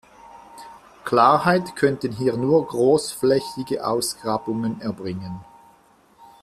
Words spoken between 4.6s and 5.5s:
erbringen.